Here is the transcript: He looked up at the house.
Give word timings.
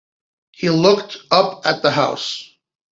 He 0.49 0.67
looked 0.71 1.17
up 1.29 1.63
at 1.63 1.83
the 1.83 1.91
house. 1.91 2.49